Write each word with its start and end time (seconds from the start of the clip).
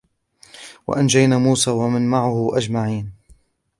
وَأَنْجَيْنَا 0.87 1.37
مُوسَى 1.37 1.71
وَمَنْ 1.71 2.07
مَعَهُ 2.09 2.57
أَجْمَعِينَ 2.57 3.13